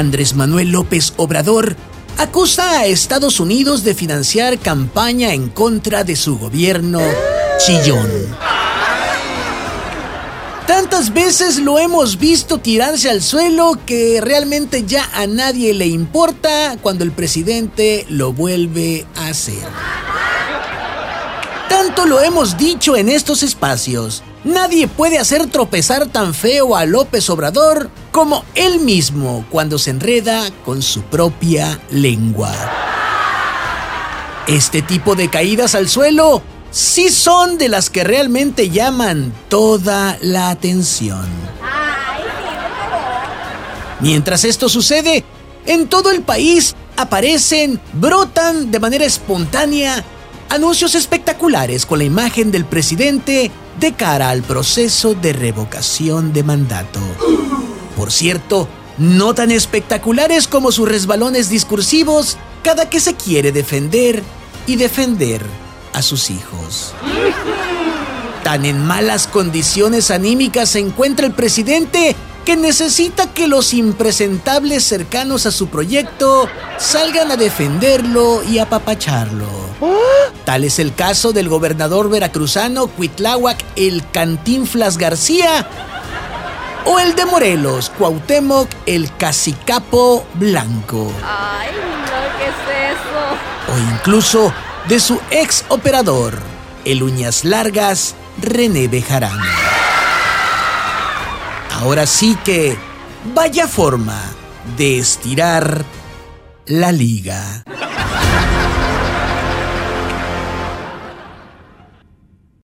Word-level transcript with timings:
Andrés 0.00 0.34
Manuel 0.34 0.70
López 0.72 1.12
Obrador 1.18 1.76
acusa 2.16 2.80
a 2.80 2.86
Estados 2.86 3.38
Unidos 3.38 3.84
de 3.84 3.94
financiar 3.94 4.58
campaña 4.58 5.34
en 5.34 5.48
contra 5.48 6.04
de 6.04 6.16
su 6.16 6.38
gobierno 6.38 7.00
chillón. 7.58 8.10
Tantas 10.66 11.12
veces 11.12 11.58
lo 11.58 11.78
hemos 11.78 12.18
visto 12.18 12.58
tirarse 12.58 13.10
al 13.10 13.22
suelo 13.22 13.78
que 13.84 14.20
realmente 14.22 14.84
ya 14.86 15.08
a 15.12 15.26
nadie 15.26 15.74
le 15.74 15.86
importa 15.86 16.78
cuando 16.80 17.04
el 17.04 17.12
presidente 17.12 18.06
lo 18.08 18.32
vuelve 18.32 19.06
a 19.16 19.28
hacer. 19.28 19.68
Tanto 21.68 22.06
lo 22.06 22.20
hemos 22.20 22.56
dicho 22.56 22.96
en 22.96 23.08
estos 23.08 23.42
espacios. 23.42 24.22
Nadie 24.44 24.88
puede 24.88 25.18
hacer 25.18 25.46
tropezar 25.48 26.06
tan 26.06 26.32
feo 26.32 26.74
a 26.74 26.86
López 26.86 27.28
Obrador 27.28 27.90
como 28.10 28.44
él 28.54 28.80
mismo 28.80 29.44
cuando 29.50 29.78
se 29.78 29.90
enreda 29.90 30.50
con 30.64 30.80
su 30.80 31.02
propia 31.02 31.78
lengua. 31.90 32.50
Este 34.46 34.80
tipo 34.80 35.14
de 35.14 35.28
caídas 35.28 35.74
al 35.74 35.90
suelo 35.90 36.42
sí 36.70 37.10
son 37.10 37.58
de 37.58 37.68
las 37.68 37.90
que 37.90 38.02
realmente 38.02 38.70
llaman 38.70 39.32
toda 39.50 40.16
la 40.22 40.48
atención. 40.48 41.28
Mientras 44.00 44.44
esto 44.44 44.70
sucede, 44.70 45.22
en 45.66 45.86
todo 45.86 46.10
el 46.10 46.22
país 46.22 46.74
aparecen, 46.96 47.78
brotan 47.92 48.70
de 48.70 48.80
manera 48.80 49.04
espontánea 49.04 50.02
anuncios 50.48 50.94
espectaculares 50.94 51.84
con 51.84 51.98
la 51.98 52.04
imagen 52.04 52.50
del 52.50 52.64
presidente 52.64 53.50
de 53.78 53.92
cara 53.92 54.30
al 54.30 54.42
proceso 54.42 55.14
de 55.14 55.32
revocación 55.32 56.32
de 56.32 56.42
mandato. 56.42 57.00
Por 57.96 58.12
cierto, 58.12 58.68
no 58.98 59.34
tan 59.34 59.50
espectaculares 59.50 60.48
como 60.48 60.72
sus 60.72 60.88
resbalones 60.88 61.48
discursivos 61.48 62.36
cada 62.62 62.90
que 62.90 63.00
se 63.00 63.14
quiere 63.14 63.52
defender 63.52 64.22
y 64.66 64.76
defender 64.76 65.42
a 65.92 66.02
sus 66.02 66.30
hijos. 66.30 66.92
Tan 68.42 68.64
en 68.64 68.84
malas 68.84 69.26
condiciones 69.26 70.10
anímicas 70.10 70.70
se 70.70 70.80
encuentra 70.80 71.26
el 71.26 71.32
presidente 71.32 72.16
que 72.44 72.56
necesita 72.56 73.32
que 73.32 73.48
los 73.48 73.74
impresentables 73.74 74.84
cercanos 74.84 75.46
a 75.46 75.50
su 75.50 75.68
proyecto 75.68 76.48
salgan 76.78 77.30
a 77.30 77.36
defenderlo 77.36 78.42
y 78.42 78.58
apapacharlo. 78.58 79.48
Tal 80.50 80.64
es 80.64 80.80
el 80.80 80.96
caso 80.96 81.32
del 81.32 81.48
gobernador 81.48 82.10
veracruzano 82.10 82.88
Cuitláhuac 82.88 83.64
el 83.76 84.02
Cantinflas 84.10 84.98
García 84.98 85.64
o 86.86 86.98
el 86.98 87.14
de 87.14 87.24
Morelos, 87.24 87.88
Cuauhtémoc 87.96 88.68
el 88.84 89.14
Cacicapo 89.16 90.26
Blanco. 90.34 91.12
Ay, 91.24 91.68
no, 91.70 92.36
¿qué 92.36 92.46
es 92.48 92.96
eso? 92.96 93.72
O 93.72 93.94
incluso 93.94 94.52
de 94.88 94.98
su 94.98 95.20
ex 95.30 95.64
operador, 95.68 96.36
el 96.84 97.04
uñas 97.04 97.44
largas 97.44 98.16
René 98.42 98.88
Bejarano. 98.88 99.44
Ahora 101.78 102.08
sí 102.08 102.36
que 102.44 102.76
vaya 103.36 103.68
forma 103.68 104.20
de 104.76 104.98
estirar 104.98 105.84
la 106.66 106.90
liga. 106.90 107.62